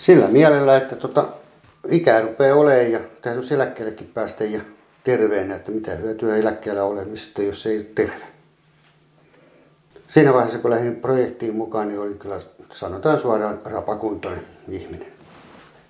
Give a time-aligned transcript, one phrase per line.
[0.00, 1.28] Sillä mielellä, että tota,
[1.88, 4.60] ikää rupeaa olemaan ja täytyy eläkkeellekin päästä ja
[5.04, 8.26] terveenä, että mitä hyötyä eläkkeellä olemista, jos ei ole terve.
[10.08, 12.40] Siinä vaiheessa, kun lähdin projektiin mukaan, niin oli kyllä,
[12.72, 15.12] sanotaan suoraan, rapakuntoinen ihminen.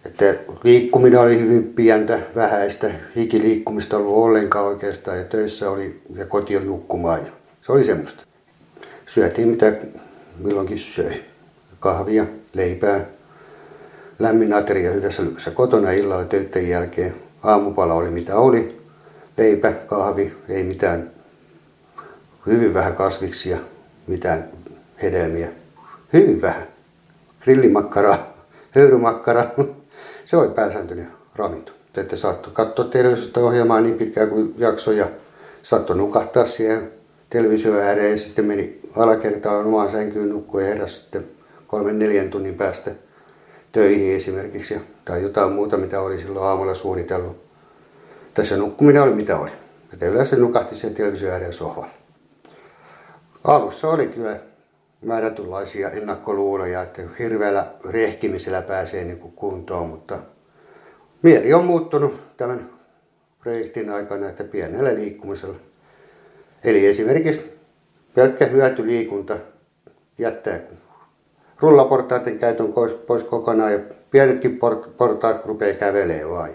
[0.04, 0.24] Että
[0.64, 7.20] liikkuminen oli hyvin pientä, vähäistä, hikiliikkumista ollut ollenkaan oikeastaan ja töissä oli ja kotiin nukkumaan.
[7.26, 8.24] Ja se oli semmoista.
[9.06, 9.72] Syötiin mitä
[10.38, 11.24] milloinkin söi.
[11.80, 13.06] Kahvia, leipää,
[14.20, 17.14] lämmin ateria hyvässä lykyssä kotona illalla töiden jälkeen.
[17.42, 18.80] Aamupala oli mitä oli.
[19.36, 21.10] Leipä, kahvi, ei mitään,
[22.46, 23.58] hyvin vähän kasviksia,
[24.06, 24.48] mitään
[25.02, 25.48] hedelmiä.
[26.12, 26.66] Hyvin vähän.
[27.42, 28.18] Grillimakkara,
[28.76, 29.44] höyrymakkara,
[30.24, 31.72] se oli pääsääntöinen ravinto.
[31.96, 35.08] Että saattoi katsoa televisiosta ohjelmaa niin pitkään kuin jakso ja
[35.62, 36.90] saattoi nukahtaa siihen
[37.30, 41.24] televisio ääreen ja sitten meni alakertaan omaan sänkyyn nukkua ja heräsi sitten
[41.66, 42.90] kolmen neljän tunnin päästä
[43.72, 47.44] töihin esimerkiksi tai jotain muuta, mitä oli silloin aamulla suunnitellut.
[48.34, 49.50] Tässä nukkuminen oli mitä oli.
[49.92, 51.90] Että yleensä nukahti sen televisio ääreen sohvalla.
[53.44, 54.40] Alussa oli kyllä
[55.02, 60.18] määrätynlaisia ennakkoluuloja, että hirveällä rehkimisellä pääsee niin kuin kuntoon, mutta
[61.22, 62.70] mieli on muuttunut tämän
[63.38, 65.56] projektin aikana, että pienellä liikkumisella.
[66.64, 67.40] Eli esimerkiksi
[68.14, 69.36] pelkkä hyötyliikunta
[70.18, 70.60] jättää
[71.60, 73.78] rullaportaiden käytön pois, pois kokonaan ja
[74.10, 76.50] pienetkin port, portaat rupeaa kävelee vaan.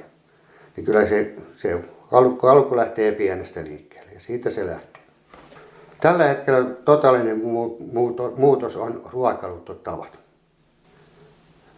[0.75, 1.79] Niin kyllä se, se
[2.11, 5.03] alku, alku lähtee pienestä liikkeelle ja siitä se lähtee.
[6.01, 7.41] Tällä hetkellä totaalinen
[8.37, 10.19] muutos on ruokailutavat.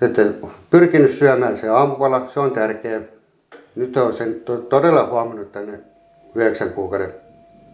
[0.01, 0.21] Että
[0.69, 3.01] pyrkinyt syömään se aamupala, se on tärkeä.
[3.75, 5.79] Nyt on sen todella huomannut tänne
[6.35, 7.13] 9 kuukauden,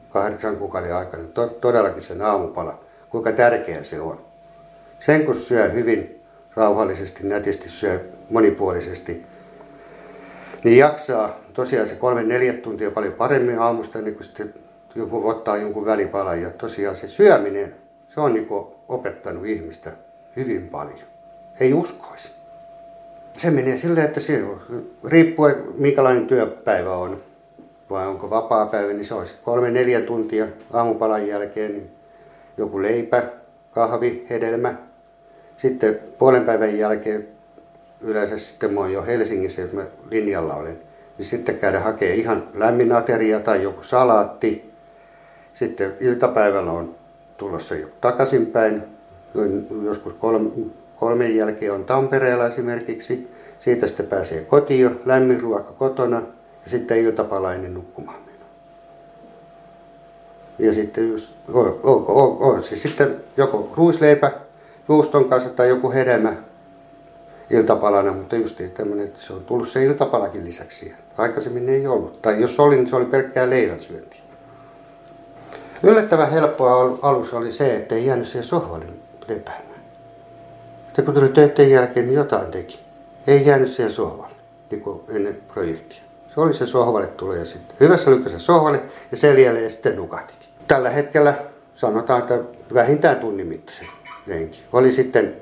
[0.10, 1.24] 8 kuukauden aikana,
[1.62, 4.33] todellakin sen aamupala, kuinka tärkeä se on.
[5.06, 6.22] Sen kun syö hyvin
[6.56, 9.26] rauhallisesti, nätisti, syö monipuolisesti,
[10.64, 14.54] niin jaksaa tosiaan se kolme neljä tuntia paljon paremmin aamusta, niin kuin sitten
[14.96, 16.42] joku ottaa jonkun välipalan.
[16.42, 17.76] Ja tosiaan se syöminen,
[18.08, 18.48] se on niin
[18.88, 19.92] opettanut ihmistä
[20.36, 21.08] hyvin paljon.
[21.60, 22.32] Ei uskoisi.
[23.38, 24.44] Se menee silleen, että se
[25.06, 27.18] riippuen minkälainen työpäivä on,
[27.90, 31.92] vai onko vapaa päivä, niin se olisi kolme neljä tuntia aamupalan jälkeen, niin
[32.58, 33.24] joku leipä,
[33.72, 34.93] kahvi, hedelmä.
[35.58, 37.28] Sitten puolen päivän jälkeen
[38.02, 40.80] yleensä sitten mä oon jo Helsingissä, jos mä linjalla olen,
[41.18, 44.74] niin sitten käydä hakemaan ihan lämmin ateria tai joku salaatti.
[45.54, 46.96] Sitten iltapäivällä on
[47.38, 48.84] tulossa jo takaisinpäin.
[49.84, 50.50] Joskus kolme,
[50.96, 53.32] kolmen jälkeen on Tampereella esimerkiksi.
[53.60, 56.22] Siitä sitten pääsee kotiin, lämmin ruoka kotona
[56.64, 58.46] ja sitten iltapalainen nukkumaan meno.
[60.60, 64.32] Ja sitten just, on, on, on, on siis sitten joko ruisleipä
[64.90, 66.34] juuston kanssa tai joku hedelmä
[67.50, 70.94] iltapalana, mutta just tämmöinen, että se on tullut se iltapalakin lisäksi.
[71.18, 72.22] Aikaisemmin ei ollut.
[72.22, 74.20] Tai jos oli, niin se oli pelkkää leivän syöntiä.
[75.84, 78.86] Yllättävän helppoa alussa oli se, että ei jäänyt siihen sohvalle
[79.28, 79.82] lepäämään.
[80.86, 82.80] Sitten kun tuli töiden jälkeen, niin jotain teki.
[83.28, 84.36] Ei jäänyt siihen sohvalle,
[84.72, 86.02] niin kuin ennen projektia.
[86.34, 90.50] Se oli se sohvalle tulee ja sitten hyvässä lykkässä sohvalle ja seljälle ja sitten nukahtikin.
[90.68, 91.34] Tällä hetkellä
[91.76, 92.40] sanotaan, että
[92.74, 93.88] vähintään tunnin mittaisen
[94.26, 94.64] lenki.
[94.74, 95.36] Oli sitten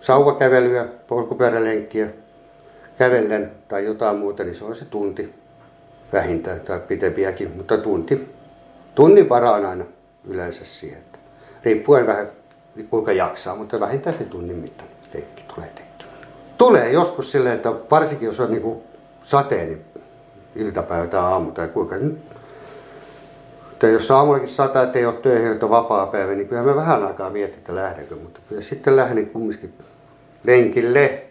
[0.00, 2.10] sauvakävelyä, polkupyörälenkkiä,
[2.98, 5.34] kävellen tai jotain muuta, niin se on se tunti
[6.12, 8.34] vähintään tai pitempiäkin, mutta tunti.
[8.94, 9.84] Tunnin varaan aina
[10.24, 11.02] yleensä siihen.
[11.64, 12.26] Riippuen vähän
[12.90, 16.04] kuinka jaksaa, mutta vähintään se tunnin mittainen lenkki tulee tehty.
[16.58, 18.82] Tulee joskus silleen, että varsinkin jos on niin
[19.24, 19.78] sateeni
[20.56, 22.18] iltapäivä tai aamu tai kuinka nyt
[23.84, 26.76] että jos aamullakin sataa, että ei ole töihin, että on vapaa päivä, niin kyllä mä
[26.76, 28.16] vähän aikaa mietin, että lähdenkö.
[28.16, 29.74] Mutta kyllä sitten lähdin kumminkin
[30.44, 31.22] lenkille.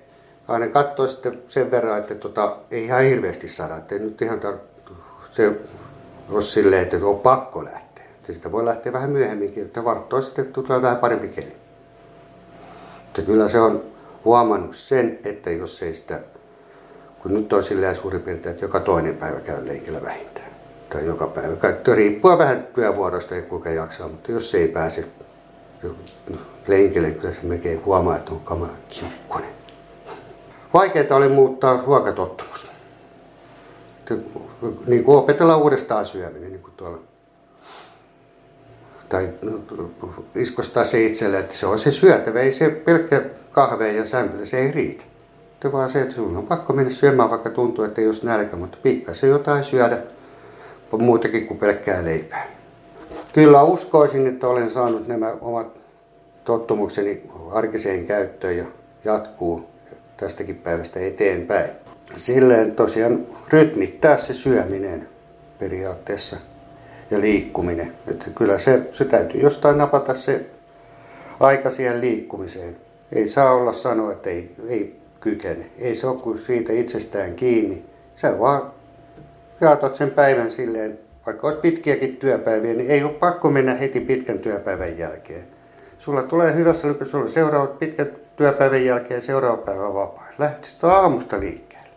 [0.47, 3.77] Aina katsoo sitten sen verran, että tota, ei ihan hirveästi saada.
[3.77, 4.93] Että nyt ihan tar-
[5.31, 5.53] se
[6.29, 8.05] olisi silleen, että on pakko lähteä.
[8.15, 11.55] Että sitä voi lähteä vähän myöhemminkin, että varttoo sitten tulee vähän parempi keli.
[13.03, 13.83] Mutta kyllä se on
[14.25, 16.19] huomannut sen, että jos ei sitä,
[17.21, 20.42] kun nyt on silleen suurin piirtein, että joka toinen päivä käy lenkillä vähintään.
[20.93, 21.55] Tai joka päivä.
[21.55, 25.05] Kaikki riippuu vähän työvuorosta ja kuinka jaksaa, mutta jos ei pääse
[26.67, 29.49] lenkille, kyllä se melkein huomaa, että on kamala kiukkunen.
[30.73, 32.67] Vaikeaa oli muuttaa ruokatottumus.
[34.87, 36.99] Niin kuin opetella uudestaan syöminen, niin kuin tuolla.
[39.09, 39.29] Tai
[40.35, 44.59] iskostaa se itselle, että se on se syötävä, ei se pelkkä kahve ja sämpylä, se
[44.59, 45.03] ei riitä.
[45.71, 49.29] Vaan se, että sun on pakko mennä syömään, vaikka tuntuu, että olisi nälkä, mutta pikkasen
[49.29, 49.97] jotain syödä,
[51.01, 52.47] muutakin kuin pelkkää leipää.
[53.33, 55.79] Kyllä uskoisin, että olen saanut nämä omat
[56.43, 58.65] tottumukseni arkiseen käyttöön ja
[59.05, 59.65] jatkuu
[60.17, 61.69] tästäkin päivästä eteenpäin.
[62.17, 65.07] Silleen tosiaan rytmittää se syöminen
[65.59, 66.37] periaatteessa
[67.11, 67.93] ja liikkuminen.
[68.07, 70.45] Että kyllä se, se täytyy jostain napata se
[71.39, 72.75] aika siihen liikkumiseen.
[73.11, 75.65] Ei saa olla sanoa, että ei, ei kykene.
[75.77, 77.85] Ei se ole kuin siitä itsestään kiinni.
[78.15, 78.71] Se vaan
[79.63, 84.39] jaotat sen päivän silleen, vaikka olisi pitkiäkin työpäiviä, niin ei ole pakko mennä heti pitkän
[84.39, 85.43] työpäivän jälkeen.
[85.97, 90.27] Sulla tulee hyvässä lykyssä, sulla seuraavat pitkän työpäivän jälkeen seuraava päivä vapaa.
[90.37, 91.87] Lähdet sitten aamusta liikkeelle.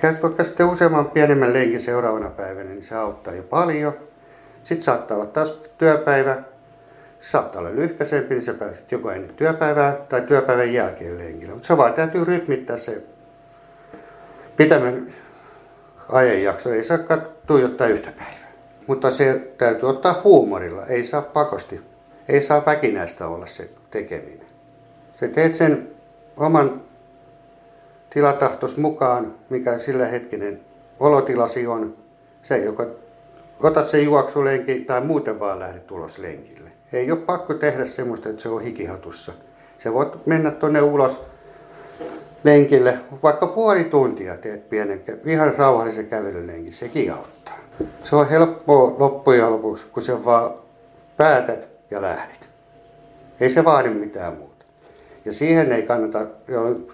[0.00, 3.92] Käyt vaikka sitten useamman pienemmän lenkin seuraavana päivänä, niin se auttaa jo paljon.
[4.62, 6.42] Sitten saattaa olla taas työpäivä,
[7.20, 11.54] saattaa olla lyhkäisempi, niin sä pääset joko ennen työpäivää tai työpäivän jälkeen lenkillä.
[11.54, 13.02] Mutta se vaan täytyy rytmittää se
[14.56, 15.06] pitämän
[16.12, 16.72] ajanjakso.
[16.72, 16.98] Ei saa
[17.46, 18.52] tuijottaa yhtä päivää.
[18.86, 21.80] Mutta se täytyy ottaa huumorilla, ei saa pakosti.
[22.28, 24.46] Ei saa väkinäistä olla se tekeminen.
[25.14, 25.88] Se teet sen
[26.36, 26.80] oman
[28.10, 30.60] tilatahtos mukaan, mikä sillä hetkinen
[31.00, 31.96] olotilasi on.
[32.42, 32.86] Se, joka
[33.62, 36.70] otat sen juoksulenki tai muuten vaan lähdet ulos lenkille.
[36.92, 39.32] Ei ole pakko tehdä semmoista, että se on hikihatussa.
[39.78, 41.20] Se voit mennä tuonne ulos
[42.44, 47.58] lenkille, vaikka puoli tuntia teet pienen, ihan rauhallisen kävelylenkin, sekin auttaa.
[48.04, 50.54] Se on helppoa loppujen lopuksi, kun se vaan
[51.16, 52.48] päätät ja lähdet.
[53.40, 54.64] Ei se vaadi mitään muuta.
[55.24, 56.26] Ja siihen ei kannata,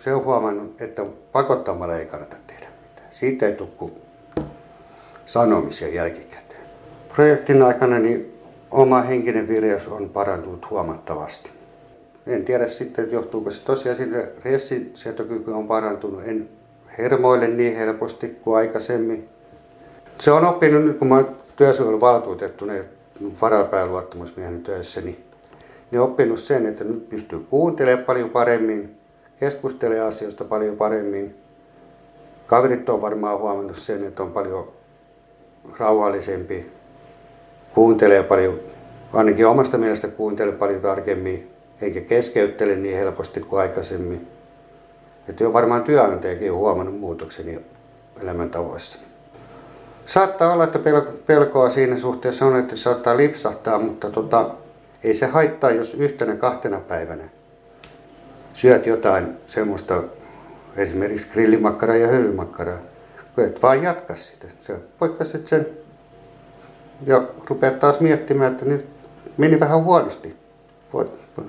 [0.05, 3.09] se on huomannut, että pakottamalla ei kannata tehdä mitään.
[3.11, 3.91] Siitä ei tule
[5.27, 6.61] sanomisia jälkikäteen.
[7.15, 8.41] Projektin aikana niin
[8.71, 11.51] oma henkinen vireys on parantunut huomattavasti.
[12.27, 14.33] En tiedä sitten, johtuuko se tosiaan sille
[14.95, 16.23] sietokyky on parantunut.
[16.25, 16.49] En
[16.99, 19.29] hermoille niin helposti kuin aikaisemmin.
[20.21, 22.85] Se on oppinut nyt, kun mä oon työsuojeluvaltuutettuna ja
[23.41, 25.25] varapääluottamusmiehen töissä, niin,
[25.91, 28.97] niin oppinut sen, että nyt pystyy kuuntelemaan paljon paremmin,
[29.41, 31.35] keskustelee asioista paljon paremmin.
[32.47, 34.73] Kaverit on varmaan huomannut sen, että on paljon
[35.79, 36.67] rauhallisempi,
[37.75, 38.61] kuuntelee paljon,
[39.13, 44.29] ainakin omasta mielestä kuuntelee paljon tarkemmin, eikä keskeyttele niin helposti kuin aikaisemmin.
[45.29, 47.61] Että jo varmaan työnantajakin on huomannut muutokseni
[48.23, 48.99] elämäntavoissa.
[50.07, 50.79] Saattaa olla, että
[51.27, 54.51] pelkoa siinä suhteessa on, että se saattaa lipsahtaa, mutta tota,
[55.05, 57.25] ei se haittaa, jos yhtenä kahtena päivänä
[58.55, 60.03] syöt jotain semmoista,
[60.77, 62.79] esimerkiksi grillimakkaraa ja höyrymakkaraa.
[63.39, 64.47] Et vaan jatka sitä.
[64.67, 65.67] Se poikkasit sen
[67.07, 68.87] ja rupeat taas miettimään, että nyt
[69.37, 70.37] meni vähän huonosti.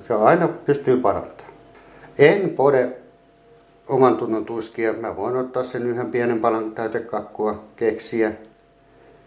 [0.07, 1.53] Se aina pystyy parantamaan.
[2.17, 2.97] En pode
[3.87, 4.93] oman tunnon tuskia.
[4.93, 8.31] Mä voin ottaa sen yhden pienen palan täytekakkua, keksiä.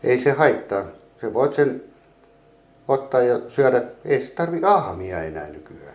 [0.04, 0.84] Ei se haittaa.
[1.20, 1.82] Se voit sen
[2.88, 3.82] ottaa ja syödä.
[4.04, 5.94] Ei se tarvi ahmia enää nykyään.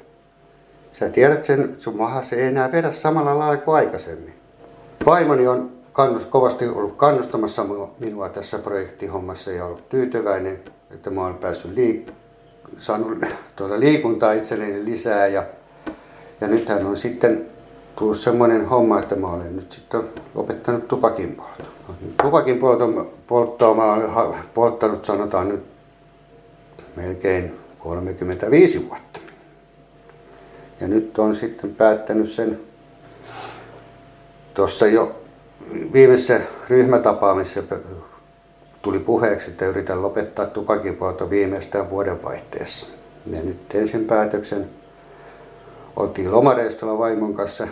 [0.93, 4.33] Sä tiedät sen, sun mahas ei enää vedä samalla lailla kuin aikaisemmin.
[5.05, 7.65] Vaimoni on kannus, kovasti ollut kannustamassa
[7.99, 10.59] minua tässä projektihommassa ja ollut tyytyväinen,
[10.91, 12.11] että mä oon päässyt liik-
[12.79, 13.25] saanut
[13.55, 15.43] tuota liikuntaa itselleni lisää ja,
[16.41, 17.45] ja nythän on sitten
[17.95, 20.03] tullut semmoinen homma, että mä olen nyt sitten
[20.35, 21.67] lopettanut tupakin polton.
[22.21, 25.63] Tupakin polton, polttoa mä olen polttanut sanotaan nyt
[26.95, 29.19] melkein 35 vuotta.
[30.79, 32.59] Ja nyt on sitten päättänyt sen
[34.53, 35.15] tuossa jo
[35.93, 37.63] viimeisessä ryhmätapaamisessa
[38.85, 42.87] tuli puheeksi, että yritän lopettaa tupakin polton viimeistään vuodenvaihteessa.
[43.27, 44.69] Ja nyt tein sen päätöksen.
[45.95, 47.67] Oltiin lomareistolla vaimon kanssa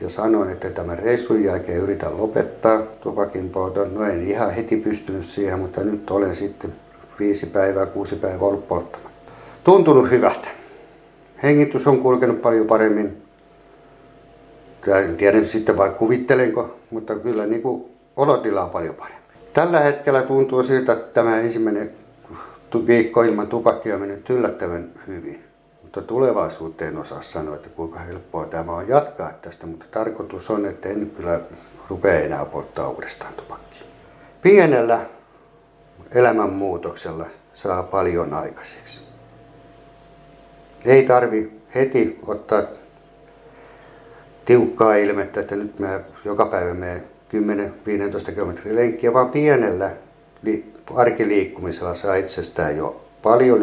[0.00, 3.94] ja sanoin, että tämän reissun jälkeen yritän lopettaa tupakin polton.
[3.94, 6.74] No en ihan heti pystynyt siihen, mutta nyt olen sitten
[7.18, 9.32] viisi päivää, kuusi päivää ollut polttamatta.
[9.64, 10.48] Tuntunut hyvältä.
[11.42, 13.22] Hengitys on kulkenut paljon paremmin.
[15.04, 17.84] En tiedä sitten vai kuvittelenko, mutta kyllä niin kuin
[18.16, 19.17] olotila on paljon parempi.
[19.58, 21.90] Tällä hetkellä tuntuu siltä, että tämä ensimmäinen
[22.86, 25.44] viikko ilman tupakkia on mennyt yllättävän hyvin.
[25.82, 30.88] Mutta tulevaisuuteen osaa sanoa, että kuinka helppoa tämä on jatkaa tästä, mutta tarkoitus on, että
[30.88, 31.40] en kyllä
[31.88, 33.82] rupea enää polttaa uudestaan tupakkia.
[34.42, 35.00] Pienellä
[36.14, 39.02] elämänmuutoksella saa paljon aikaiseksi.
[40.84, 42.62] Ei tarvi heti ottaa
[44.44, 47.17] tiukkaa ilmettä, että nyt mä joka päivä menen
[48.28, 49.90] 10-15 kilometrin lenkkiä, vaan pienellä
[50.94, 53.60] arkiliikkumisella saa itsestään jo paljon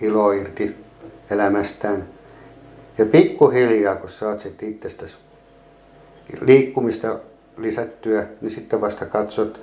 [0.00, 0.74] iloa irti
[1.30, 2.04] elämästään.
[2.98, 5.16] Ja pikkuhiljaa, kun saat sitten itsestäsi
[6.40, 7.18] liikkumista
[7.56, 9.60] lisättyä, niin sitten vasta katsot,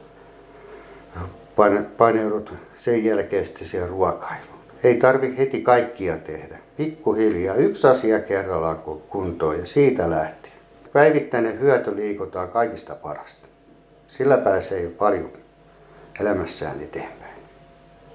[1.98, 4.58] paneudut sen jälkeen sitten siihen ruokailuun.
[4.84, 6.58] Ei tarvi heti kaikkia tehdä.
[6.78, 8.78] Pikkuhiljaa yksi asia kerrallaan
[9.10, 10.57] kuntoon ja siitä lähtien.
[10.98, 13.48] Päivittäinen hyöty liikutaan kaikista parasta.
[14.08, 15.34] Sillä pääsee jo paljon
[16.20, 17.17] elämässään eteenpäin.